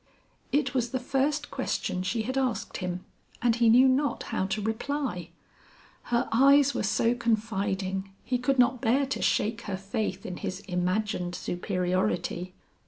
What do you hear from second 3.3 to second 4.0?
and he knew